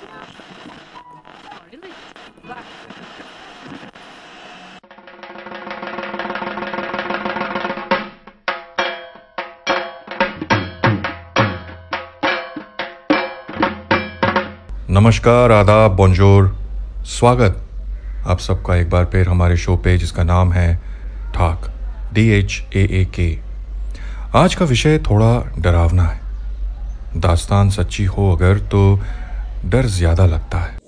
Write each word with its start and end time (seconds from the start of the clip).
नमस्कार, 0.00 0.16
आदाब 15.50 15.96
बोंजोर 15.96 16.56
स्वागत। 17.06 17.62
आप 18.26 18.38
सबका 18.38 18.76
एक 18.76 18.90
बार 18.90 19.04
फिर 19.04 19.28
हमारे 19.28 19.56
शो 19.56 19.76
पे, 19.76 19.98
जिसका 19.98 20.22
नाम 20.22 20.52
है 20.52 20.80
ठाक 21.34 21.72
डी 22.14 22.28
एच 22.28 22.64
ए 22.76 22.88
ए 22.92 23.08
के 23.14 23.38
आज 24.34 24.54
का 24.54 24.64
विषय 24.64 24.98
थोड़ा 24.98 25.52
डरावना 25.58 26.02
है। 26.02 26.20
दास्तान 27.16 27.70
सच्ची 27.70 28.04
हो 28.04 28.36
अगर 28.36 28.58
तो 28.58 29.00
डर 29.64 29.86
ज़्यादा 29.86 30.26
लगता 30.26 30.58
है। 30.58 30.78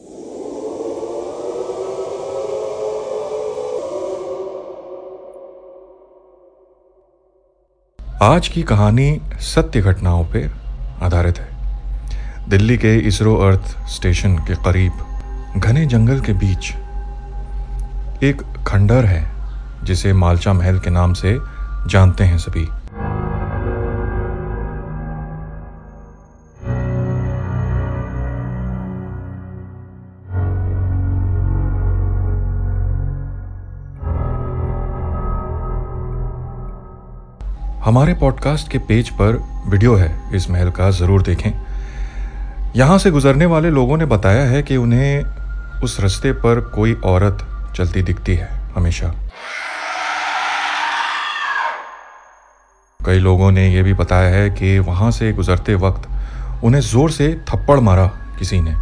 आज 8.23 8.49
की 8.49 8.63
कहानी 8.63 9.21
सत्य 9.45 9.81
घटनाओं 9.81 10.25
पर 10.25 10.51
आधारित 11.03 11.39
है। 11.39 12.49
दिल्ली 12.49 12.77
के 12.79 12.97
इसरो 12.99 13.37
अर्थ 13.39 13.77
स्टेशन 13.89 14.37
के 14.39 14.55
करीब 14.65 15.61
घने 15.61 15.87
जंगल 15.87 16.21
के 16.21 16.33
बीच 16.35 16.73
एक 18.25 18.43
खंडर 18.69 19.05
है, 19.05 19.25
जिसे 19.85 20.13
मालचा 20.13 20.53
महल 20.53 20.79
के 20.79 20.91
नाम 20.91 21.13
से 21.15 21.39
जानते 21.89 22.25
हैं 22.25 22.39
सभी। 22.39 22.69
हमारे 37.85 38.13
पॉडकास्ट 38.15 38.71
के 38.71 38.79
पेज 38.79 39.09
पर 39.11 39.37
वीडियो 39.67 39.95
है। 39.95 40.11
इस 40.35 40.49
महल 40.51 40.71
का 40.71 40.91
ज़रूर 40.91 41.23
देखें। 41.23 41.51
यहाँ 42.77 42.99
से 42.99 43.11
गुजरने 43.11 43.47
वाले 43.47 43.71
लोगों 43.71 43.97
ने 43.97 44.05
बताया 44.05 44.45
है 44.45 44.63
कि 44.63 44.77
उन्हें 44.77 45.81
उस 45.83 45.99
रास्ते 46.01 46.33
पर 46.33 46.61
कोई 46.75 46.95
औरत 47.05 47.39
चलती 47.77 48.03
दिखती 48.03 48.35
है, 48.35 48.49
हमेशा। 48.77 49.13
कई 53.01 53.19
लोगों 53.19 53.51
ने 53.53 53.69
यह 53.69 53.83
भी 53.83 53.95
बताया 53.95 54.29
है 54.29 54.51
कि 54.51 54.79
वहाँ 54.79 55.11
से 55.11 55.33
गुजरते 55.33 55.75
वक्त 55.75 56.09
उन्हें 56.65 56.81
ज़ोर 56.83 57.11
से 57.11 57.35
थप्पड़ 57.49 57.81
मारा 57.81 58.07
किसी 58.39 58.61
ने। 58.61 58.75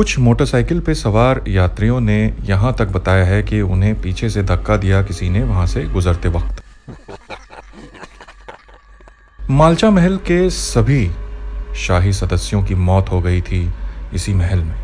कुछ 0.00 0.18
मोटरसाइकिल 0.18 0.80
पे 0.80 0.94
सवार 0.94 1.42
यात्रियों 1.48 2.00
ने 2.00 2.16
यहाँ 2.40 2.72
तक 2.74 2.88
बताया 2.88 3.24
है 3.24 3.42
कि 3.42 3.60
उन्हें 3.60 4.00
पीछे 4.02 4.30
से 4.30 4.42
धक्का 4.42 4.76
दिया 4.76 5.02
किसी 5.02 5.28
ने 5.30 5.42
वहाँ 5.42 5.66
से 5.66 5.84
गुजरते 5.84 6.28
वक्त। 6.28 6.62
मालचा 9.50 9.90
महल 9.90 10.16
के 10.16 10.38
सभी 10.50 11.10
शाही 11.76 12.12
सदस्यों 12.12 12.64
की 12.64 12.74
मौत 12.74 13.10
हो 13.10 13.20
गई 13.20 13.40
थी 13.42 13.62
इसी 14.14 14.34
महल 14.34 14.58
में। 14.58 14.78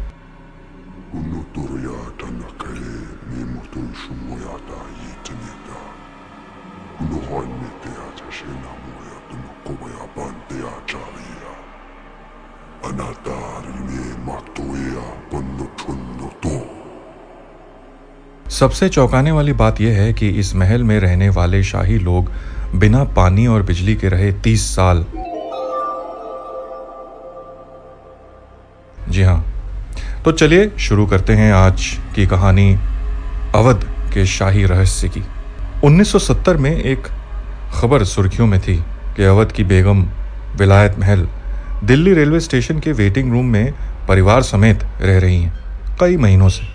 सबसे 18.50 18.88
चौंकाने 18.88 19.30
वाली 19.30 19.52
बात 19.52 19.80
यह 19.80 19.94
है 19.96 20.12
कि 20.12 20.28
इस 20.28 20.54
महल 20.54 20.84
में 20.84 21.00
रहने 21.00 21.28
वाले 21.28 21.62
शाही 21.62 21.98
लोग 21.98 22.30
बिना 22.74 23.04
पानी 23.04 23.46
और 23.46 23.62
बिजली 23.62 23.94
के 23.94 24.08
रहे 24.08 24.32
तीस 24.32 24.76
साल। 24.76 25.06
जी 29.08 29.22
हाँ। 29.22 29.52
तो 30.24 30.32
चलिए 30.32 30.72
शुरू 30.78 31.06
करते 31.06 31.32
हैं 31.32 31.52
आज 31.52 31.98
की 32.14 32.26
कहानी 32.26 32.78
अवध 33.54 33.84
के 34.14 34.26
शाही 34.26 34.64
रहस्य 34.64 35.08
की। 35.08 35.22
1970 35.84 36.56
में 36.56 36.76
एक 36.76 37.06
खबर 37.74 38.04
सुर्खियों 38.04 38.46
में 38.46 38.60
थी 38.60 38.76
कि 39.16 39.24
अवध 39.24 39.52
की 39.52 39.64
बेगम 39.64 40.02
विलायत 40.56 40.98
महल 40.98 41.28
दिल्ली 41.84 42.14
रेलवे 42.14 42.40
स्टेशन 42.40 42.78
के 42.78 42.92
वेटिंग 42.92 43.32
रूम 43.32 43.46
में 43.46 43.74
परिवार 44.08 44.42
समेत 44.42 44.84
रह 45.00 45.18
रही 45.18 45.42
हैं, 45.42 45.52
कई 46.00 46.16
महीनों 46.16 46.48
से। 46.48 46.66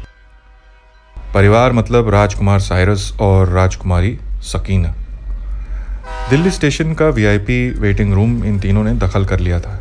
परिवार 1.33 1.71
मतलब 1.71 2.09
राजकुमार 2.09 2.59
साइरस 2.59 3.17
और 3.19 3.49
राजकुमारी 3.49 4.19
सकीना। 4.41 4.93
दिल्ली 6.29 6.51
स्टेशन 6.51 6.93
का 6.93 7.07
वीआईपी 7.09 7.69
वेटिंग 7.69 8.13
रूम 8.13 8.43
इन 8.43 8.59
तीनों 8.59 8.83
ने 8.83 8.93
दखल 8.93 9.25
कर 9.25 9.39
लिया 9.39 9.59
था 9.59 9.79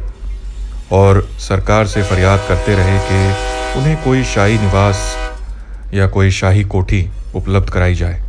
और 0.93 1.29
सरकार 1.39 1.87
से 1.87 2.03
फरियाद 2.03 2.41
करते 2.49 2.77
रहे 2.77 2.99
कि 2.99 3.35
उन्हें 3.79 4.05
कोई 4.05 4.25
शाही 4.25 4.59
निवास 4.59 5.17
या 5.95 6.07
कोई 6.07 6.31
शाही 6.31 6.65
कोठी 6.65 7.09
उपलब्ध 7.35 7.71
कराई 7.71 7.95
जाए। 7.95 8.23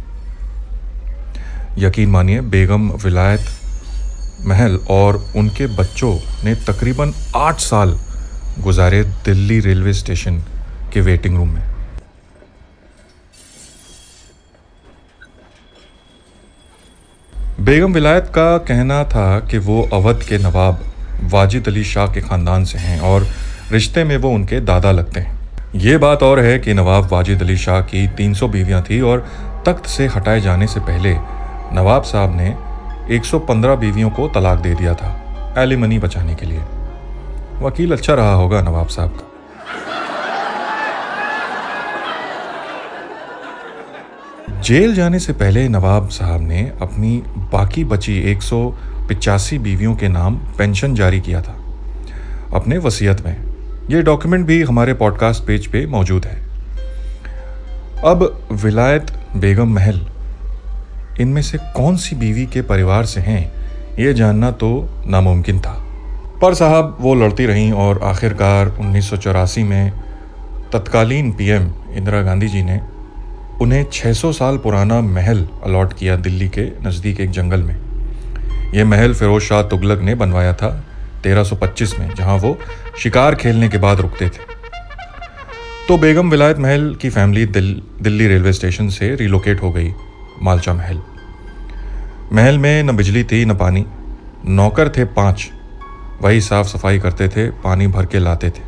यकीन 1.78 2.10
मानिए, 2.10 2.42
बेगम, 2.42 2.92
विलायत 2.92 3.42
महल 4.46 4.80
और 4.90 5.26
उनके 5.36 5.68
बच्चों 5.76 6.14
ने 6.44 6.56
तकरीबन 6.68 7.14
आठ 7.36 7.60
साल 7.60 7.98
गुजारे 8.60 9.04
दिल्ली 9.26 9.60
रेलवे 9.60 9.94
स्टेशन 9.94 10.38
के 10.94 11.02
वेटिंग 11.02 11.36
रूम 11.38 11.50
में। 11.50 11.70
बेगम 17.62 17.94
विलायत 17.94 18.32
का 18.36 18.58
कहना 18.58 19.04
था 19.04 19.40
कि 19.42 19.58
वो 19.58 19.82
अवध 19.94 20.24
के 20.24 20.38
नवाब 20.38 20.84
वाजिद 21.24 21.68
अली 21.68 21.84
शाह 21.84 22.08
के 22.08 22.22
ख़ानदान 22.22 22.64
से 22.66 22.78
हैं 22.78 23.00
और 23.00 23.28
रिश्ते 23.72 24.04
में 24.04 24.16
वो 24.18 24.30
उनके 24.30 24.60
दादा 24.62 24.92
लगते 24.92 25.20
हैं। 25.20 25.40
ये 25.76 25.98
बात 25.98 26.24
और 26.24 26.40
है 26.40 26.58
कि 26.60 26.74
नवाब 26.74 27.08
वाजिद 27.12 27.42
अली 27.42 27.58
शाह 27.58 27.82
की 27.82 28.08
300 28.18 28.48
बीवियाँ 28.48 28.82
थी 28.82 29.00
और 29.02 29.28
तख्त 29.68 29.86
से 29.86 30.08
हटाए 30.08 30.42
जाने 30.42 30.68
से 30.68 30.80
पहले 30.80 31.14
नवाब 31.76 32.04
साहब 32.04 32.36
ने 32.38 32.50
115 33.10 33.76
बीवियों 33.76 34.10
को 34.10 34.28
तलाक 34.28 34.60
दे 34.60 34.76
दिया 34.76 34.94
था, 34.94 35.18
एलिमनी 35.58 36.00
बचाने 36.00 36.36
के 36.36 36.46
लिए। 36.46 36.60
वकील 37.60 37.92
अच्छा 37.92 38.14
रहा 38.14 38.34
होगा 38.34 38.62
नवाब 38.62 38.88
साहब 38.88 39.10
का। 39.10 39.28
जेल 44.62 44.96
जाने 44.96 45.20
से 45.20 45.34
पहले 45.34 45.70
नवाब 45.70 46.10
साहब 46.10 46.42
ने 46.42 46.72
अपनी 46.82 47.24
बाकी 47.28 47.84
बची 47.84 48.32
एक 48.32 48.40
बीवियों 49.58 49.96
के 49.96 50.08
नाम 50.08 50.36
पेंशन 50.36 50.96
जारी 50.96 51.22
किया 51.22 51.42
था। 51.42 51.64
अपने 52.54 52.78
वसीयत 52.78 53.28
में, 53.28 53.38
ये 53.90 54.02
डॉक्यूमेंट 54.02 54.46
भी 54.46 54.64
हमारे 54.64 54.94
पॉडकास्ट 54.94 55.44
पेज 55.44 55.68
पे 55.68 55.86
मौजूद 55.86 56.26
है। 56.26 56.42
अब 58.06 58.48
विलायत 58.52 59.12
बेगम 59.36 59.74
महल 59.74 60.11
इनमें 61.20 61.42
से 61.42 61.58
कौन 61.58 61.96
सी 61.98 62.16
बीवी 62.16 62.46
के 62.46 62.62
परिवार 62.62 63.06
से 63.06 63.22
हैं 63.22 63.42
ये 64.00 64.14
जानना 64.14 64.52
तो 64.52 64.90
नामुमकिन 65.08 65.60
था। 65.60 65.74
पर 66.42 66.54
साहब 66.54 66.98
वो 67.02 67.16
लड़ती 67.16 67.46
रहीं 67.46 67.72
और 67.72 68.00
आखिरकार 68.04 68.68
उन्नीस 68.80 69.10
सौ 69.10 69.18
चौरासी 69.18 69.64
में 69.64 69.92
तत्कालीन 70.74 71.32
पीएम 71.32 71.72
इंदिरा 71.94 72.22
गांधी 72.22 72.48
जी 72.48 72.62
ने 72.64 72.80
उन्हें 73.62 73.86
600 73.94 74.32
साल 74.34 74.58
पुराना 74.58 75.02
महल 75.02 75.48
अलॉट 75.64 75.94
किया 75.94 76.16
दिल्ली 76.16 76.50
के 76.50 76.64
नज़दीक 76.88 77.20
एक 77.20 77.32
जंगल 77.32 77.64
में। 77.64 77.76
यह 78.74 78.86
महल 78.86 79.14
फिरोज 79.14 79.42
शाह 79.42 79.62
तुगलक 79.64 80.02
ने 80.02 80.16
बनवाया 80.16 80.54
था 80.54 80.86
1325 81.24 82.00
में 82.00 82.16
जहाँ 82.16 82.38
वो 82.38 82.58
शिकार 82.98 83.36
खेलने 83.36 83.70
के 83.70 83.78
बाद 83.78 84.00
रुकते 84.00 84.30
थे। 84.30 84.50
तो 85.88 85.98
बेगम 85.98 86.30
विलायत 86.30 86.58
महल 86.58 86.96
की 87.02 87.10
फैमिली 87.10 87.46
दिल, 87.46 87.82
दिल्ली 88.02 88.28
रेलवे 88.28 88.54
स्टेशन 88.54 88.90
से 88.90 89.16
रिलोकेट 89.16 89.62
हो 89.62 89.72
गई 89.72 89.94
मालचा 90.42 90.74
महल। 90.74 91.02
महल 92.34 92.58
में 92.58 92.84
न 92.84 92.96
बिजली 92.96 93.24
थी, 93.24 93.46
न 93.46 93.54
पानी। 93.54 93.86
नौकर 94.46 94.90
थे 94.90 95.06
पाँच। 95.06 95.50
वही 96.22 96.42
साफ़ 96.42 96.68
सफ़ाई 96.68 97.00
करते 97.00 97.28
थे, 97.28 97.50
पानी 97.50 97.88
भर 97.88 98.06
के 98.06 98.20
लाते 98.20 98.50
थे। 98.50 98.62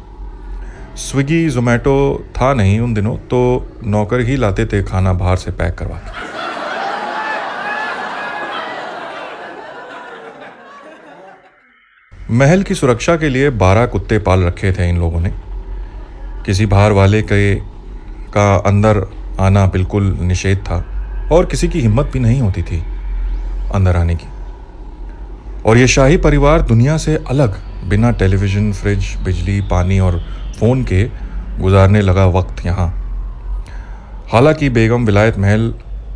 स्विगी, 0.98 1.50
जोमेटो 1.50 2.25
था 2.31 2.54
नहीं 2.54 2.80
उन 2.80 2.94
दिनों 2.94 3.15
तो 3.18 3.39
नौकर 3.86 4.19
ही 4.19 4.36
लाते 4.36 4.65
थे 4.65 4.83
खाना 4.83 5.13
बाहर 5.13 5.36
से 5.36 5.51
पैक 5.51 5.75
करवा 5.75 5.98
के 5.98 6.21
महल 12.33 12.63
की 12.63 12.75
सुरक्षा 12.75 13.15
के 13.18 13.30
लिए 13.30 13.50
बारह 13.50 13.86
कुत्ते 13.86 14.19
पाल 14.19 14.44
रखे 14.44 14.71
थे 14.71 14.89
इन 14.89 14.98
लोगों 14.98 15.19
ने। 15.19 15.31
किसी 16.45 16.65
बाहर 16.65 16.92
वाले 16.92 17.21
के, 17.21 17.56
का 18.33 18.56
अंदर 18.56 19.06
आना 19.39 19.65
बिल्कुल 19.65 20.18
निषेध 20.21 20.57
था, 20.57 20.86
और 21.31 21.45
किसी 21.45 21.68
की 21.68 21.81
हिम्मत 21.81 22.10
भी 22.13 22.19
नहीं 22.19 22.42
होती 22.42 22.62
थी। 22.62 22.83
अंदर 23.73 23.95
आने 23.95 24.15
की। 24.15 24.27
और 25.65 25.77
ये 25.77 25.87
शाही 25.87 26.17
परिवार 26.17 26.61
दुनिया 26.61 26.97
से 26.97 27.15
अलग 27.29 27.59
बिना 27.89 28.11
टेलीविज़न 28.11 28.71
फ्रिज 28.73 29.15
बिजली 29.25 29.61
पानी 29.61 29.99
और 29.99 30.19
फ़ोन 30.59 30.83
के 30.83 31.03
गुजारने 31.59 32.01
लगा 32.01 32.25
वक्त 32.25 32.65
यहाँ। 32.65 32.87
हालाँकि 34.31 34.69
बेगम 34.69 35.05
विलायत 35.05 35.37
महल 35.37 35.73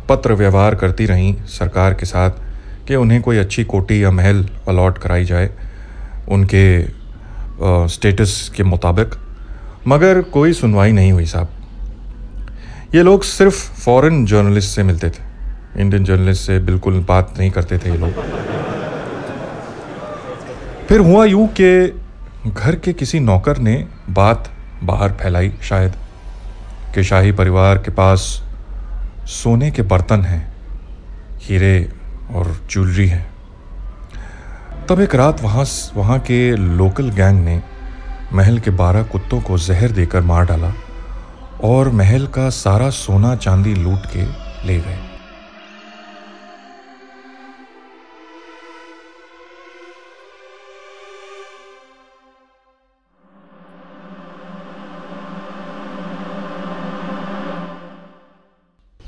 पत्र 0.08 0.32
व्यवहार 0.32 0.74
करती 0.74 1.06
रहीं 1.06 1.34
सरकार 1.48 1.94
के 1.94 2.06
साथ 2.06 2.30
कि 2.88 2.94
उन्हें 2.94 3.20
कोई 3.22 3.38
अच्छी 3.38 3.64
कोटी 3.64 4.04
या 4.04 4.10
महल 4.10 4.44
अलॉट 4.68 4.98
कराई 4.98 5.24
जाए 5.24 5.50
उनके 6.28 6.82
आ, 6.82 7.86
स्टेटस 7.86 8.52
के 8.56 8.62
मुताबिक 8.62 9.14
मगर 9.86 10.20
कोई 10.22 10.52
सुनवाई 10.52 10.92
नहीं 10.92 11.12
हुई 11.12 11.26
साहब। 11.26 11.48
ये 12.94 13.02
लोग 13.02 13.22
सिर्फ़ 13.22 13.80
फॉरेन 13.80 14.24
जर्नलिस्ट 14.26 14.70
से 14.70 14.82
मिलते 14.82 15.10
थे। 15.10 15.22
इंडियन 15.76 16.04
जर्नलिस्ट 16.04 16.46
से 16.46 16.58
बिल्कुल 16.58 17.04
बात 17.08 17.34
नहीं 17.38 17.50
करते 17.50 17.78
थे 17.78 17.90
ये 17.90 17.96
लोग। 17.96 18.12
फिर 20.88 21.00
हुआ 21.00 21.24
यूँ 21.24 21.46
कि 21.60 22.50
घर 22.50 22.76
के 22.76 22.92
किसी 22.92 23.20
नौकर 23.20 23.58
ने 23.58 23.86
बात 24.10 24.50
बाहर 24.82 25.12
फैलाई 25.12 25.52
शायद, 25.62 25.92
कि 26.94 27.02
शाही 27.04 27.32
परिवार 27.32 27.78
के 27.78 27.90
पास 27.90 28.20
सोने 29.26 29.70
के 29.70 29.82
बर्तन 29.82 30.20
हैं, 30.20 30.42
हीरे 31.42 31.90
और 32.34 32.56
ज्वेलरी 32.70 33.06
है। 33.08 33.26
तब 34.88 35.00
एक 35.00 35.14
रात 35.14 35.42
वहाँ 35.42 35.64
वहाँ 35.96 36.18
के 36.18 36.56
लोकल 36.56 37.10
गैंग 37.10 37.44
ने 37.44 37.60
महल 38.32 38.58
के 38.58 38.70
बारह 38.70 39.02
कुत्तों 39.02 39.40
को 39.40 39.58
जहर 39.58 39.90
देकर 39.90 40.20
मार 40.20 40.44
डाला 40.46 40.72
और 41.64 41.88
महल 41.90 42.26
का 42.26 42.48
सारा 42.50 42.90
सोना 42.90 43.34
चांदी 43.36 43.74
लूट 43.74 44.06
के 44.06 44.24
ले 44.66 44.78
गए। 44.78 44.98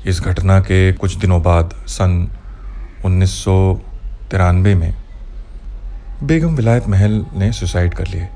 इस 0.05 0.21
घटना 0.21 0.59
के 0.59 0.93
कुछ 0.93 1.15
दिनों 1.15 1.43
बाद 1.43 1.73
सन 1.87 2.29
उन्नीस 3.05 3.43
सौ 3.43 3.81
तिरानबे 4.31 4.75
में 4.75 4.95
बेगम 6.23 6.55
विलायत 6.55 6.87
महल 6.87 7.25
ने 7.33 7.51
सुसाइड 7.51 7.93
कर 7.93 8.07
लिए। 8.07 8.29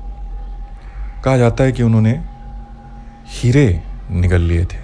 कहा 1.24 1.36
जाता 1.36 1.64
है 1.64 1.72
कि 1.72 1.82
उन्होंने 1.82 2.24
हीरे 3.28 3.82
निगल 4.10 4.40
लिए 4.40 4.64
थे। 4.64 4.78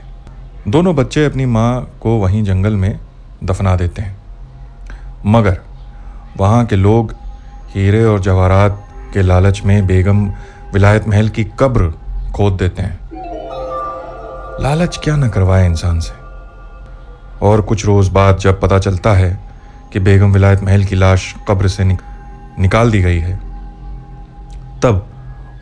दोनों 0.68 0.96
बच्चे 0.96 1.24
अपनी 1.24 1.46
माँ 1.46 1.98
को 2.00 2.16
वहीं 2.18 2.44
जंगल 2.44 2.76
में 2.76 3.00
दफना 3.44 3.76
देते 3.76 4.02
हैं। 4.02 4.16
मगर 5.26 5.60
वहाँ 6.36 6.66
के 6.66 6.76
लोग 6.76 7.14
हीरे 7.74 8.04
और 8.04 8.20
जवाहरात 8.20 8.88
के 9.14 9.22
लालच 9.22 9.62
में 9.64 9.86
बेगम 9.86 10.26
विलायत 10.72 11.08
महल 11.08 11.28
की 11.28 11.44
कब्र 11.44 11.90
खोद 12.36 12.52
देते 12.52 12.82
हैं। 12.82 13.00
लालच 14.62 15.00
क्या 15.04 15.16
न 15.16 15.28
करवाए 15.28 15.66
इंसान 15.66 16.00
से? 16.00 16.21
और 17.42 17.60
कुछ 17.60 17.86
रोज़ 17.86 18.10
बाद 18.10 18.38
जब 18.38 18.60
पता 18.60 18.78
चलता 18.78 19.12
है 19.12 19.40
कि 19.92 20.00
बेगम 20.00 20.32
विलायत 20.32 20.62
महल 20.62 20.84
की 20.84 20.96
लाश 20.96 21.34
कब्र 21.48 21.68
से 21.68 21.84
निक, 21.84 22.02
निकाल 22.58 22.90
दी 22.90 23.02
गई 23.02 23.18
है 23.18 23.36
तब 24.80 25.06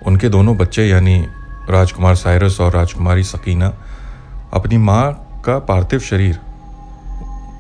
उनके 0.07 0.29
दोनों 0.29 0.57
बच्चे 0.57 0.87
यानी 0.87 1.27
राजकुमार 1.71 2.15
साइरस 2.15 2.61
और 2.61 2.73
राजकुमारी 2.73 3.23
सकीना 3.23 3.73
अपनी 4.55 4.79
माँ 4.79 5.27
का 5.47 5.59
पार्थिव 5.59 6.01
शरीर 6.01 6.41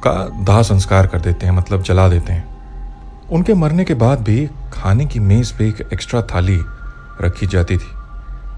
का 0.05 0.13
दाह 0.45 0.63
संस्कार 0.63 1.07
कर 1.07 1.21
देते 1.21 1.47
हैं 1.47 1.53
मतलब 1.53 1.83
जला 1.83 2.09
देते 2.09 2.33
हैं। 2.33 2.49
उनके 3.29 3.55
मरने 3.55 3.85
के 3.85 3.95
बाद 3.95 4.21
भी 4.21 4.49
खाने 4.73 5.07
की 5.07 5.21
मेज 5.21 5.53
पे 5.53 5.69
एक 5.69 5.89
एक्स्ट्रा 5.93 6.23
थाली 6.23 6.59
रखी 7.21 7.47
जाती 7.47 7.77
थी। 7.77 7.91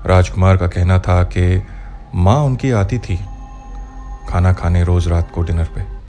राजकुमार 0.07 0.57
का 0.57 0.67
कहना 0.67 0.99
था 0.99 1.23
कि 1.23 1.63
माँ 2.15 2.37
उनकी 2.37 2.71
आती 2.71 2.99
थी। 2.99 3.19
खाना 4.29 4.53
खाने 4.53 4.85
रोज 4.85 5.09
रात 5.09 5.31
को 5.31 5.43
डिनर 5.43 5.65
पे। 5.65 6.03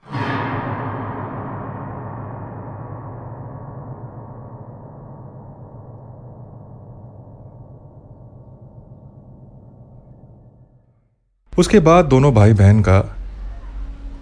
उसके 11.57 11.80
बाद 11.80 12.06
दोनों 12.06 12.33
भाई 12.33 12.54
बहन 12.54 12.81
का 12.81 13.15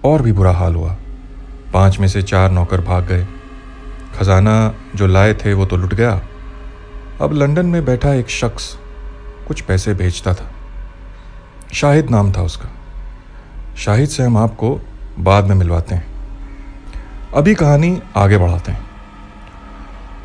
और 0.06 0.22
भी 0.22 0.32
बुरा 0.32 0.52
हाल 0.52 0.76
हुआ। 0.76 0.96
पाँच 1.74 2.00
में 2.00 2.08
से 2.08 2.22
चार 2.22 2.52
नौकर 2.52 2.82
भाग 2.82 3.06
गए। 3.06 3.28
खजाना 4.16 4.74
जो 4.96 5.08
लाए 5.08 5.34
थे 5.34 5.54
वो 5.54 5.66
तो 5.66 5.78
लुट 5.78 5.94
गया। 5.94 6.22
अब 7.22 7.34
लंदन 7.34 7.66
में 7.66 7.86
बैठा 7.86 8.14
एक 8.14 8.30
शख्स 8.30 8.78
कुछ 9.48 9.62
पैसे 9.62 9.94
भेजता 9.94 10.34
था। 10.34 10.52
शाहिद 11.74 12.10
नाम 12.10 12.32
था 12.32 12.42
उसका। 12.42 12.70
शाहिद 13.78 14.10
से 14.10 14.24
हम 14.24 14.38
आपको 14.38 14.82
बाद 15.20 15.46
में 15.46 15.56
मिलवाते 15.56 15.96
हैं। 15.96 16.06
अभी 17.34 17.56
कहानी 17.56 18.02
आगे 18.16 18.38
बढ़ाते 18.38 18.72
हैं। 18.72 18.90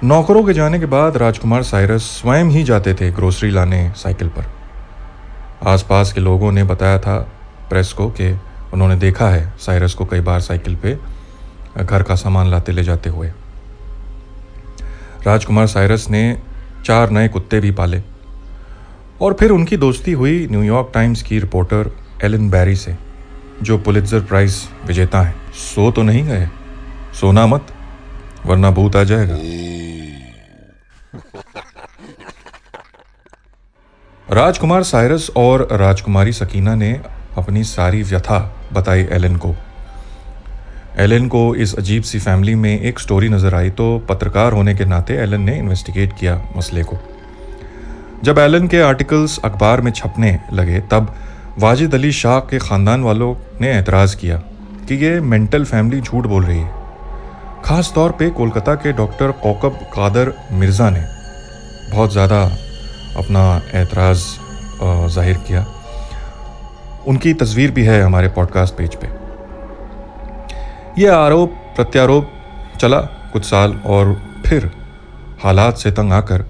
नौकरों 0.05 0.45
के 0.45 0.53
जाने 0.55 0.79
के 0.79 0.87
बाद 0.87 1.17
राजकुमार 1.17 1.63
साइरस 1.63 2.03
स्वयं 2.03 2.45
ही 2.45 2.63
जाते 2.65 2.95
थे 2.95 3.11
ग्रोसरी 3.11 3.51
लाने 3.51 3.93
साइकिल 3.97 4.29
पर। 4.29 4.45
आसपास 5.67 6.13
के 6.13 6.21
लोगों 6.21 6.53
ने 6.53 6.65
बताया 6.65 6.99
था 6.99 7.19
प्रेस 7.71 7.93
को 7.93 8.09
कि 8.11 8.41
उन्होंने 8.75 8.97
देखा 8.97 9.29
है 9.29 9.53
साइरस 9.59 9.95
को 9.95 10.05
कई 10.05 10.21
बार 10.21 10.41
साइकिल 10.41 10.77
पे 10.77 10.99
घर 11.85 12.03
का 12.03 12.15
सामान 12.15 12.47
लाते 12.47 12.73
ले 12.73 12.85
जाते 12.85 13.11
हुए। 13.11 13.33
राजकुमार 15.27 15.67
साइरस 15.67 16.11
ने 16.11 16.41
चार 16.85 17.11
नए 17.11 17.29
कुत्ते 17.29 17.61
भी 17.61 17.71
पाले 17.71 18.03
और 19.21 19.33
फिर 19.33 19.51
उनकी 19.51 19.77
दोस्ती 19.77 20.13
हुई 20.13 20.49
न्यूयॉर्क 20.51 20.91
टाइम्स 20.95 21.23
की 21.23 21.39
रिपोर्टर 21.39 21.91
एलन 22.25 22.51
बैरी 22.51 22.77
से। 22.77 23.06
जो 23.63 23.79
पुलित्जर 23.79 24.21
प्राइज 24.21 24.57
विजेता 24.87 25.21
हैं। 25.23 25.53
सो 25.55 25.91
तो 25.91 26.03
नहीं 26.03 26.25
गए। 26.25 26.49
सोना 27.21 27.47
मत, 27.47 27.67
वरना 28.47 28.71
भूत 28.71 28.97
आ 28.97 29.03
जाएगा। 29.05 29.37
राजकुमार 34.29 34.83
साइरस 34.83 35.31
और 35.37 35.69
राजकुमारी 35.73 36.33
सकीना 36.33 36.75
ने 36.75 36.93
अपनी 37.39 37.65
सारी 37.65 38.03
व्यथा 38.03 38.39
बताई 38.73 39.07
एलन 39.13 39.37
को। 39.37 39.55
एलन 40.99 41.27
को 41.29 41.55
इस 41.55 41.75
अजीब 41.75 42.03
सी 42.03 42.19
फैमिली 42.19 42.55
में 42.55 42.81
एक 42.81 42.99
स्टोरी 42.99 43.29
नज़र 43.29 43.55
आई 43.55 43.71
तो 43.71 43.99
पत्रकार 43.99 44.53
होने 44.53 44.75
के 44.75 44.85
नाते 44.85 45.15
एलन 45.15 45.41
ने 45.41 45.57
इन्वेस्टिगेट 45.59 46.13
किया 46.21 46.41
मसले 46.57 46.83
को। 46.83 46.99
जब 48.25 48.39
एलन 48.39 48.67
के 48.69 48.81
आर्टिकल्स 48.81 49.39
अखबार 49.39 49.81
में 49.81 49.91
छपने 49.93 50.39
लगे, 50.53 50.81
तब 50.81 51.15
वाजिद 51.59 51.95
अली 51.95 52.11
शाह 52.13 52.39
के 52.41 52.59
ख़ानदान 52.59 53.03
वालों 53.03 53.35
ने 53.61 53.71
एतराज़ 53.79 54.17
किया 54.17 54.37
कि 54.89 54.95
ये 54.95 55.21
मेंटल 55.23 55.65
फैमिली 55.65 56.01
झूठ 56.01 56.27
बोल 56.27 56.45
रही 56.45 56.59
है। 56.59 57.63
ख़ास 57.65 57.93
तौर 57.95 58.13
पे 58.13 58.29
कोलकाता 58.31 58.75
के 58.75 58.93
डॉक्टर 58.93 59.31
कौकब 59.43 59.79
कादर 59.95 60.33
मिर्ज़ा 60.53 60.89
ने 60.91 61.05
बहुत 61.91 62.13
ज़्यादा 62.13 62.43
अपना 63.17 63.45
एतराज़ 63.75 64.25
ज़ाहिर 65.09 65.37
किया। 65.47 65.65
उनकी 67.07 67.35
तस्वीर 67.35 67.71
भी 67.71 67.85
है 67.85 68.01
हमारे 68.03 68.29
पॉडकास्ट 68.29 68.75
पेज 68.75 68.95
पे। 68.95 69.09
यह 71.03 71.15
आरोप 71.15 71.55
प्रत्यारोप 71.77 72.31
चला 72.81 73.01
कुछ 73.33 73.45
साल 73.45 73.81
और 73.87 74.15
फिर 74.47 74.71
हालात 75.45 75.77
से 75.77 75.91
तंग 75.93 76.13
आकर 76.13 76.47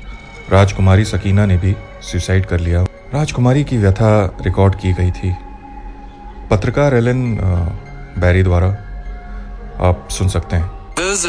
राजकुमारी 0.52 1.04
सकीना 1.04 1.46
ने 1.46 1.56
भी 1.56 1.76
सुसाइड 2.02 2.46
कर 2.46 2.60
लिया। 2.60 2.85
राजकुमारी 3.14 3.62
की 3.64 3.76
व्यथा 3.78 4.10
रिकॉर्ड 4.44 4.74
की 4.80 4.92
गई 4.92 5.10
थी 5.18 5.30
पत्रकार 6.50 6.94
एलन 6.94 7.20
बैरी 8.22 8.42
द्वारा 8.42 8.68
आप 9.88 10.08
सुन 10.18 10.28
सकते 10.28 10.56
हैं 10.56 10.74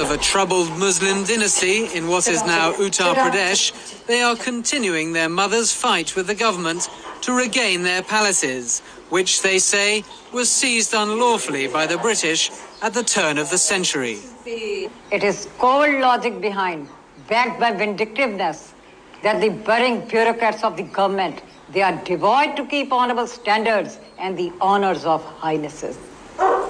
of 0.01 0.11
a 0.11 0.17
troubled 0.17 0.69
Muslim 0.81 1.23
dynasty 1.23 1.85
in 1.97 2.07
what 2.07 2.27
is 2.27 2.43
now 2.45 2.71
Uttar 2.85 3.13
Pradesh, 3.15 3.63
they 4.07 4.21
are 4.21 4.35
continuing 4.35 5.11
their 5.13 5.29
mother's 5.29 5.71
fight 5.71 6.13
with 6.15 6.27
the 6.27 6.35
government 6.35 6.87
to 7.25 7.35
regain 7.37 7.83
their 7.83 8.01
palaces, 8.01 8.81
which 9.09 9.41
they 9.41 9.59
say 9.59 10.03
was 10.33 10.49
seized 10.49 10.93
unlawfully 10.93 11.67
by 11.67 11.85
the 11.85 11.97
British 11.97 12.49
at 12.81 12.93
the 12.93 13.03
turn 13.03 13.37
of 13.37 13.49
the 13.49 13.57
century. 13.57 14.17
It 14.45 15.23
is 15.31 15.47
cold 15.59 15.99
logic 16.05 16.39
behind, 16.41 16.87
backed 17.27 17.59
by 17.59 17.71
vindictiveness, 17.83 18.73
that 19.23 19.41
the 19.41 19.49
budding 19.49 20.01
bureaucrats 20.07 20.63
of 20.63 20.77
the 20.77 20.83
government 20.83 21.41
they 21.71 21.81
are 21.81 21.95
devoid 22.03 22.55
to 22.57 22.65
keep 22.65 22.91
honorable 22.91 23.27
standards 23.27 23.99
and 24.17 24.37
the 24.37 24.51
honors 24.61 25.05
of 25.05 25.23
highnesses. 25.23 25.97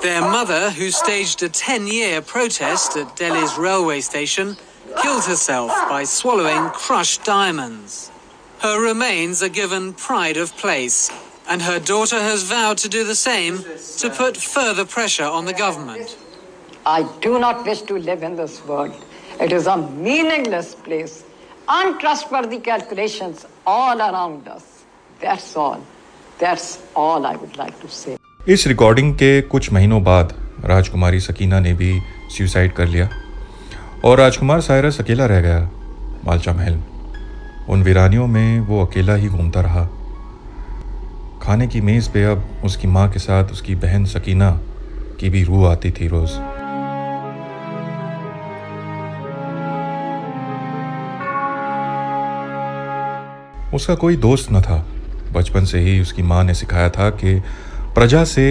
Their 0.02 0.22
mother, 0.22 0.72
who 0.72 0.92
staged 0.92 1.44
a 1.44 1.50
10 1.50 1.88
year 1.88 2.22
protest 2.22 2.96
at 2.98 3.16
Delhi's 3.16 3.58
railway 3.58 4.02
station, 4.02 4.56
killed 5.02 5.26
herself 5.26 5.72
by 5.90 6.04
swallowing 6.04 6.70
crushed 6.72 7.24
diamonds. 7.24 8.12
Her 8.60 8.82
remains 8.82 9.44
are 9.44 9.50
given 9.50 9.94
pride 9.94 10.38
of 10.38 10.56
place, 10.58 11.12
and 11.48 11.62
her 11.62 11.80
daughter 11.80 12.20
has 12.20 12.44
vowed 12.44 12.78
to 12.80 12.90
do 12.90 13.04
the 13.04 13.16
same 13.16 13.64
to 13.98 14.10
put 14.10 14.38
further 14.38 14.86
pressure 14.86 15.26
on 15.26 15.46
the 15.46 15.54
government. 15.54 16.18
I 16.86 17.04
do 17.22 17.38
not 17.38 17.66
wish 17.66 17.82
to 17.84 17.98
live 17.98 18.24
in 18.24 18.36
this 18.36 18.64
world 18.66 18.96
It 19.40 19.52
is 19.52 19.68
a 19.68 19.78
meaningless 19.78 20.74
place. 20.74 21.24
Untrustworthy 21.68 22.60
calculations 22.60 23.46
all 23.68 24.00
around 24.00 24.48
us. 24.48 24.77
That's 25.22 25.56
all. 25.56 25.80
That's 26.40 26.78
all 26.96 27.26
I 27.26 27.36
would 27.36 27.58
like 27.58 27.78
to 27.82 27.90
say. 27.92 28.18
इस 28.50 28.66
recording 28.68 29.14
के 29.16 29.42
कुछ 29.42 29.72
महीनों 29.74 30.04
बाद 30.04 30.34
राजकुमारी 30.66 31.20
सकीना 31.20 31.60
ने 31.60 31.74
भी 31.74 31.92
suicide 32.38 32.74
कर 32.74 32.88
लिया 32.88 33.10
और 34.06 34.18
राजकुमार 34.18 34.62
सायरस 34.62 35.00
अकेला 35.02 35.26
रह 35.26 35.42
गया, 35.42 35.70
मालचा 36.26 36.54
महल 36.54 36.80
उन 37.70 37.84
वीरानियों 37.84 38.28
में 38.28 38.60
वो 38.68 38.86
अकेला 38.86 39.16
ही 39.16 39.28
घूमता 39.28 39.62
रहा 39.62 39.86
खाने 41.44 41.68
की 41.68 41.82
मेज़ 41.82 42.10
पे 42.12 42.24
अब 42.26 42.62
उसकी 42.66 42.88
माँ 42.88 43.10
के 43.12 43.20
साथ 43.20 43.52
उसकी 43.52 43.76
बहन 43.86 44.06
सकीना 44.14 44.52
की 45.20 45.30
भी 45.30 45.44
रूह 45.44 45.70
आती 45.72 45.92
थी 45.92 46.08
रोज़ 46.08 46.38
उसका 53.76 53.96
कोई 53.96 54.16
दोस्त 54.18 54.52
न 54.52 54.62
था 54.62 54.86
बचपन 55.34 55.66
से 55.66 55.80
ही 55.80 56.00
उसकी 56.00 56.24
माँ 56.24 56.44
ने 56.44 56.54
सिखाया 56.54 56.90
था 56.90 57.10
कि 57.10 57.40
प्रजा 57.96 58.24
से 58.24 58.46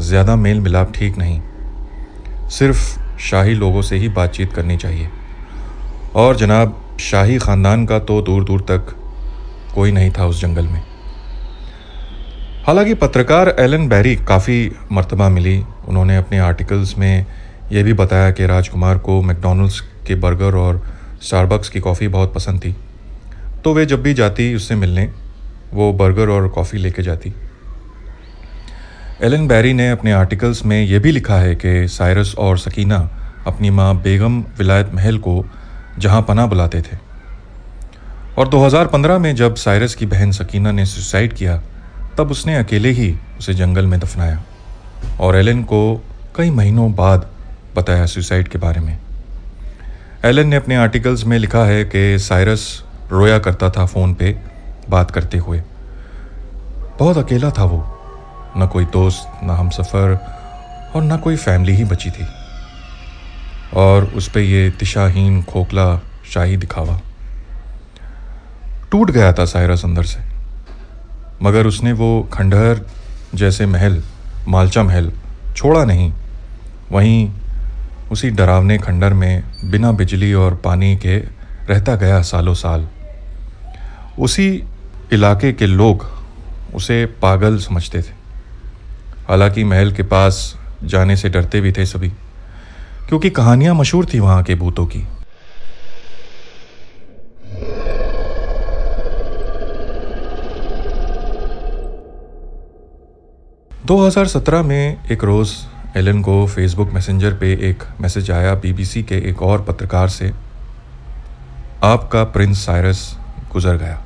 ज़्यादा 0.00 0.36
मेल 0.36 0.60
मिलाप 0.60 0.92
ठीक 0.94 1.16
नहीं। 1.18 1.40
सिर्फ़ 2.48 2.98
शाही 3.20 3.54
लोगों 3.54 3.82
से 3.82 3.96
ही 3.96 4.08
बातचीत 4.08 4.52
करनी 4.52 4.76
चाहिए। 4.76 5.08
और 6.14 6.36
जनाब, 6.36 6.82
शाही 7.00 7.38
ख़ानदान 7.38 7.86
का 7.86 7.98
तो 7.98 8.20
दूर 8.22 8.44
दूर 8.44 8.60
तक 8.60 8.94
कोई 9.74 9.92
नहीं 9.92 10.10
था 10.10 10.26
उस 10.26 10.40
जंगल 10.40 10.66
में। 10.66 10.82
हालाँकि 12.66 12.94
पत्रकार 12.94 13.48
एलन 13.58 13.88
बैरी 13.88 14.14
काफ़ी 14.16 14.70
मर्तबा 14.92 15.28
मिली। 15.28 15.58
उन्होंने 15.88 16.16
अपने 16.16 16.38
आर्टिकल्स 16.38 16.96
में 16.98 17.26
यह 17.72 17.84
भी 17.84 17.92
बताया 17.92 18.30
कि 18.30 18.46
राजकुमार 18.46 18.98
को 18.98 19.20
मैकडोनल्ड्स 19.22 19.80
के 19.80 20.14
बर्गर 20.14 20.54
और 20.54 20.82
स्टारबक्स 21.22 21.68
की 21.68 21.80
कॉफ़ी 21.80 22.08
बहुत 22.08 22.34
पसंद 22.34 22.60
थी। 22.60 22.74
तो 23.64 23.74
वे 23.74 23.86
जब 23.86 24.02
भी 24.02 24.14
जाती 24.14 24.54
उससे 24.54 24.74
मिलने 24.74 25.08
वो 25.74 25.92
बर्गर 25.92 26.28
और 26.28 26.48
कॉफ़ी 26.48 26.78
लेके 26.78 27.02
जाती। 27.02 27.34
एलन 29.22 29.48
बैरी 29.48 29.72
ने 29.72 29.90
अपने 29.90 30.12
आर्टिकल्स 30.12 30.64
में 30.64 30.84
यह 30.84 30.98
भी 30.98 31.12
लिखा 31.12 31.34
है 31.34 31.54
कि 31.54 31.88
साइरस 31.88 32.34
और 32.38 32.58
सकीना 32.58 33.10
अपनी 33.46 33.70
माँ 33.70 34.02
बेगम 34.02 34.40
विलायत 34.40 34.90
महल 34.94 35.18
को 35.18 35.46
जहाँ 35.98 36.22
पना 36.22 36.46
बुलाते 36.46 36.80
थे। 36.80 36.98
और 38.38 38.48
2015 38.48 39.18
में 39.18 39.34
जब 39.34 39.54
साइरस 39.54 39.94
की 39.94 40.06
बहन 40.06 40.30
सकीना 40.30 40.72
ने 40.72 40.86
सुसाइड 40.86 41.32
किया, 41.32 41.62
तब 42.18 42.30
उसने 42.30 42.56
अकेले 42.56 42.90
ही 42.90 43.16
उसे 43.38 43.54
जंगल 43.54 43.86
में 43.86 44.00
दफनाया 44.00 44.42
और 45.20 45.36
एलन 45.36 45.62
को 45.62 46.04
कई 46.36 46.50
महीनों 46.50 46.94
बाद 46.94 47.30
बताया 47.76 48.06
सुसाइड 48.06 48.48
के 48.48 48.58
बारे 48.58 48.80
में। 48.80 48.98
एलन 50.24 50.48
ने 50.48 50.56
अपने 50.56 50.76
आर्टिकल्स 50.76 51.24
में 51.24 51.38
लिखा 51.38 51.64
है 51.64 51.84
कि 51.84 52.18
साइरस 52.18 52.84
रोया 53.12 53.38
करता 53.38 53.70
था 53.70 53.86
फ़ोन 53.86 54.14
पे 54.14 54.55
बात 54.90 55.10
करते 55.10 55.38
हुए। 55.38 55.62
बहुत 56.98 57.18
अकेला 57.18 57.50
था 57.50 57.64
वो। 57.64 57.92
न 58.58 58.66
कोई 58.66 58.84
दोस्त, 58.84 59.44
न 59.44 59.50
हम 59.50 59.70
सफ़र 59.70 60.36
और 60.94 61.02
न 61.02 61.16
कोई 61.16 61.36
फैमिली 61.36 61.76
ही 61.76 61.84
बची 61.84 62.10
थी। 62.10 62.26
और 63.74 64.04
उस 64.04 64.28
पर 64.28 64.40
यह 64.40 64.70
दिशाहीन, 64.70 65.42
खोखला, 65.42 66.00
शाही 66.30 66.56
दिखावा। 66.56 67.00
टूट 68.90 69.10
गया 69.10 69.32
था 69.32 69.44
सायरस 69.44 69.84
अंदर 69.84 70.02
से। 70.02 70.20
मगर 71.42 71.66
उसने 71.66 71.92
वो 71.92 72.28
खंडहर 72.32 72.80
जैसे 73.34 73.66
महल, 73.66 74.02
मालचा 74.48 74.82
महल 74.82 75.12
छोड़ा 75.56 75.84
नहीं। 75.84 76.12
वहीं 76.92 77.32
उसी 78.12 78.30
डरावने 78.30 78.78
खंडर 78.78 79.14
में 79.14 79.42
बिना 79.64 79.92
बिजली 79.92 80.34
और 80.34 80.54
पानी 80.54 80.96
के 80.96 81.16
रहता 81.70 81.94
गया 81.94 82.22
सालों 82.22 82.54
साल। 82.54 82.88
उसी 84.18 84.64
इलाके 85.12 85.52
के 85.52 85.66
लोग 85.66 86.06
उसे 86.74 87.04
पागल 87.22 87.58
समझते 87.58 88.00
थे। 88.02 88.14
हालाँकि 89.28 89.64
महल 89.64 89.92
के 89.92 90.02
पास 90.04 90.38
जाने 90.84 91.16
से 91.16 91.28
डरते 91.28 91.60
भी 91.60 91.72
थे 91.72 91.86
सभी, 91.86 92.08
क्योंकि 93.08 93.30
कहानियाँ 93.32 93.74
मशहूर 93.74 94.06
थी 94.06 94.18
वहाँ 94.20 94.42
के 94.42 94.54
भूतों 94.54 94.86
की। 94.86 95.06
दो 103.86 103.96
हज़ार 103.98 104.26
सत्रह 104.26 104.62
में 104.62 105.04
एक 105.10 105.24
रोज़ 105.24 105.52
एलन 105.98 106.22
को 106.22 106.46
फेसबुक 106.46 106.90
मैसेंजर 106.92 107.34
पे 107.34 107.52
एक 107.68 107.82
मैसेज 108.00 108.30
आया 108.30 108.54
बीबीसी 108.56 109.02
के 109.02 109.18
एक 109.30 109.42
और 109.42 109.62
पत्रकार 109.64 110.08
से, 110.08 110.32
आपका 111.84 112.24
प्रिंस 112.26 112.64
साइरस 112.66 113.12
गुजर 113.52 113.76
गया। 113.76 114.02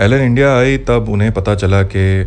एलन 0.00 0.20
इंडिया 0.20 0.56
आई 0.58 0.78
तब 0.78 1.08
उन्हें 1.08 1.32
पता 1.32 1.54
चला 1.54 1.82
कि 1.82 2.24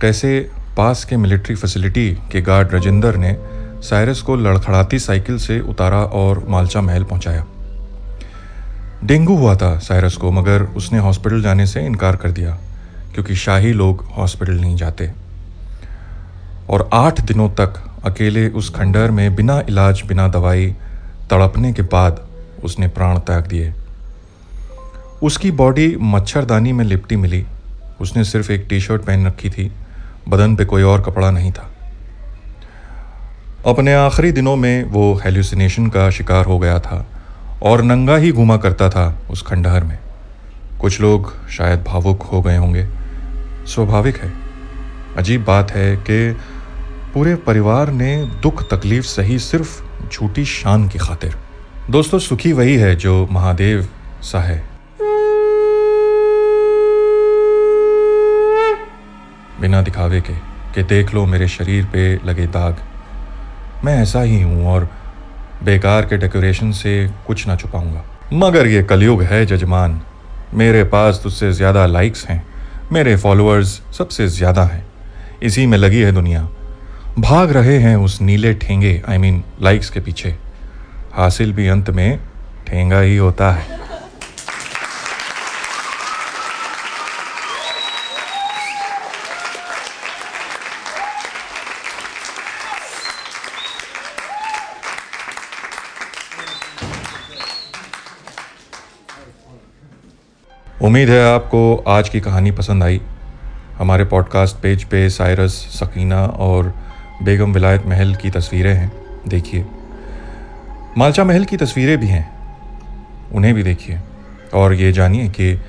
कैसे 0.00 0.50
पास 0.76 1.04
के 1.04 1.16
मिलिट्री 1.16 1.54
फैसिलिटी 1.54 2.10
के 2.32 2.40
गार्ड 2.40 2.72
राजेंद्र 2.72 3.16
ने 3.16 3.36
साइरस 3.82 4.20
को 4.20 4.36
लड़खड़ाती 4.36 4.98
साइकिल 4.98 5.38
से 5.38 5.60
उतारा 5.60 5.98
और 5.98 6.44
मालचा 6.48 6.80
महल 6.80 7.04
पहुँचाया। 7.04 7.46
डेंगू 9.04 9.36
हुआ 9.36 9.54
था 9.54 9.78
साइरस 9.78 10.16
को, 10.16 10.30
मगर 10.32 10.62
उसने 10.62 10.98
हॉस्पिटल 10.98 11.42
जाने 11.42 11.66
से 11.66 11.86
इनकार 11.86 12.16
कर 12.16 12.30
दिया, 12.30 12.58
क्योंकि 13.14 13.34
शाही 13.34 13.72
लोग 13.72 14.04
हॉस्पिटल 14.16 14.60
नहीं 14.60 14.76
जाते। 14.76 15.10
और 16.70 16.88
आठ 16.92 17.20
दिनों 17.20 17.48
तक 17.50 17.82
अकेले 18.04 18.48
उस 18.48 18.70
खंडर 18.70 19.10
में 19.10 19.34
बिना 19.34 19.62
इलाज, 19.68 20.02
बिना 20.06 20.28
दवाई 20.28 20.66
तड़पने 21.30 21.72
के 21.72 21.82
बाद 21.82 22.26
उसने 22.64 22.88
प्राण 22.88 23.18
त्याग 23.18 23.46
दिए। 23.46 23.72
उसकी 25.26 25.50
बॉडी 25.50 25.96
मच्छरदानी 26.00 26.72
में 26.72 26.84
लिपटी 26.84 27.16
मिली। 27.16 27.46
उसने 28.00 28.24
सिर्फ़ 28.24 28.52
एक 28.52 28.66
टी 28.70 28.80
शर्ट 28.80 29.02
पहन 29.02 29.26
रखी 29.26 29.50
थी। 29.50 29.72
बदन 30.28 30.56
पे 30.56 30.64
कोई 30.64 30.82
और 30.82 31.02
कपड़ा 31.02 31.30
नहीं 31.30 31.52
था। 31.52 31.70
अपने 33.66 33.94
आखिरी 33.94 34.32
दिनों 34.32 34.56
में 34.56 34.84
वो 34.84 35.20
हेल्यूसिनेशन 35.24 35.86
का 35.86 36.10
शिकार 36.10 36.44
हो 36.44 36.58
गया 36.58 36.78
था 36.78 37.06
और 37.62 37.82
नंगा 37.82 38.16
ही 38.16 38.32
घूमा 38.32 38.56
करता 38.56 38.90
था 38.90 39.18
उस 39.30 39.42
खंडहर 39.42 39.84
में। 39.84 39.98
कुछ 40.80 41.00
लोग 41.00 41.48
शायद 41.48 41.82
भावुक 41.82 42.22
हो 42.22 42.42
गए 42.42 42.56
होंगे। 42.56 42.86
स्वाभाविक 43.66 44.16
है। 44.16 44.32
अजीब 45.16 45.44
बात 45.44 45.70
है 45.70 45.96
कि 45.96 46.36
पूरे 47.14 47.34
परिवार 47.34 47.90
ने 47.90 48.24
दुख 48.42 48.70
तकलीफ़ 48.70 49.04
सही 49.04 49.38
सिर्फ़ 49.38 49.82
झूठी 50.12 50.44
शान 50.44 50.88
की 50.88 50.98
खातिर। 50.98 51.36
दोस्तों, 51.90 52.18
सुखी 52.18 52.52
वही 52.52 52.76
है 52.76 52.96
जो 52.96 53.28
महादेव 53.30 53.88
सा 54.22 54.40
है। 54.40 54.75
बिना 59.60 59.80
दिखावे 59.82 60.20
के, 60.20 60.32
कि 60.74 60.82
देख 60.84 61.14
लो 61.14 61.24
मेरे 61.26 61.48
शरीर 61.48 61.84
पे 61.84 62.14
लगे 62.24 62.46
दाग। 62.46 62.76
मैं 63.84 63.96
ऐसा 64.02 64.20
ही 64.22 64.40
हूँ 64.42 64.66
और 64.66 64.88
बेकार 65.64 66.06
के 66.06 66.16
डेकोरेशन 66.16 66.72
से 66.72 67.08
कुछ 67.26 67.46
ना 67.48 67.56
छुपाऊँगा। 67.56 68.04
मगर 68.32 68.66
ये 68.66 68.82
कलयुग 68.82 69.22
है 69.22 69.44
जजमान। 69.46 70.00
मेरे 70.54 70.82
पास 70.84 71.20
तुझसे 71.22 71.52
ज़्यादा 71.52 71.86
लाइक्स 71.86 72.26
हैं। 72.26 72.42
मेरे 72.92 73.16
फॉलोअर्स 73.16 73.80
सबसे 73.98 74.26
ज़्यादा 74.28 74.64
हैं। 74.64 74.84
इसी 75.42 75.66
में 75.66 75.78
लगी 75.78 76.00
है 76.00 76.12
दुनिया। 76.12 76.48
भाग 77.18 77.50
रहे 77.50 77.78
हैं 77.78 77.96
उस 77.96 78.20
नीले 78.20 78.52
ठेंगे 78.54 79.00
आई 79.08 79.18
मीन 79.18 79.42
लाइक्स 79.62 79.90
के 79.90 80.00
पीछे। 80.00 80.34
हासिल 81.12 81.52
भी 81.52 81.68
अंत 81.68 81.90
में 81.90 82.18
ठेंगा 82.66 83.00
ही 83.00 83.16
होता 83.16 83.50
है। 83.50 83.85
उम्मीद 100.82 101.08
है 101.08 101.34
आपको 101.34 101.84
आज 101.88 102.08
की 102.08 102.20
कहानी 102.20 102.50
पसंद 102.50 102.82
आई। 102.82 103.00
हमारे 103.78 104.04
पॉडकास्ट 104.04 104.56
पेज 104.56 104.84
पे 104.84 105.10
साइरस, 105.10 105.50
सकीना 105.50 106.26
और 106.26 106.74
बेगम 107.22 107.52
विलायत 107.52 107.82
महल 107.86 108.14
की 108.14 108.30
तस्वीरें 108.30 108.74
हैं। 108.74 108.92
देखिए। 109.28 109.66
मालचा 110.98 111.24
महल 111.24 111.44
की 111.44 111.56
तस्वीरें 111.56 111.98
भी 111.98 112.06
हैं। 112.06 112.56
उन्हें 113.32 113.54
भी 113.54 113.62
देखिए। 113.62 114.00
और 114.54 114.74
ये 114.74 114.92
जानिए 114.92 115.28
कि 115.28 115.60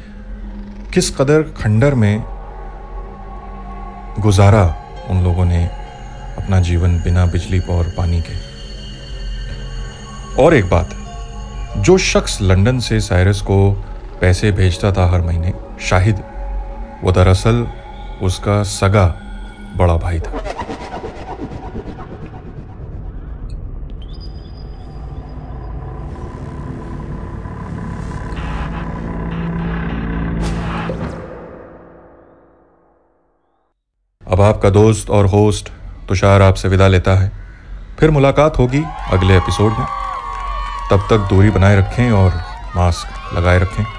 किस 0.94 1.18
कदर 1.18 1.42
खंडर 1.42 1.94
में 1.94 2.24
गुजारा 4.20 4.76
उन 5.10 5.24
लोगों 5.24 5.46
ने 5.46 5.66
अपना 6.38 6.60
जीवन 6.60 7.00
बिना 7.00 7.26
बिजली 7.26 7.60
और 7.60 7.94
पानी 7.98 8.22
के। 8.22 8.34
और 10.44 10.54
एक 10.54 10.70
बात, 10.70 10.90
जो 11.78 11.98
शख्स 11.98 12.42
लंदन 12.42 12.80
से 12.80 13.00
साइरस 13.00 13.42
को 13.42 13.86
पैसे 14.22 14.52
भेजता 14.52 14.92
था 14.92 15.12
हर 15.12 15.22
महीने। 15.22 15.54
शाहिद, 15.82 16.24
वो 17.04 17.12
दरअसल 17.12 17.68
उसका 18.22 18.64
सगा 18.64 19.06
बड़ा 19.78 19.98
भाई 19.98 20.20
था। 20.20 20.32
अब 34.32 34.42
आपका 34.42 34.70
दोस्त 34.70 35.10
और 35.10 35.26
होस्ट 35.26 35.70
तुषार 36.08 36.42
आपसे 36.42 36.68
विदा 36.68 36.88
लेता 36.88 37.12
है। 37.12 37.32
फिर 38.00 38.12
मुलाकात 38.12 38.58
होगी 38.58 38.84
अगले 39.12 39.38
एपिसोड 39.38 39.72
में। 39.72 39.88
तब 40.92 41.00
तक 41.10 41.18
दूरी 41.18 41.50
बनाए 41.50 41.76
रखें 41.76 42.12
और 42.12 42.34
मास्क 42.76 43.36
लगाए 43.36 43.60
रखें। 43.60 43.97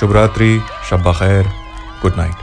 शुभ 0.00 0.12
रात्रि 0.12 0.60
शब्बा 0.90 1.12
खैर 1.12 1.52
गुड 2.02 2.16
नाइट। 2.16 2.41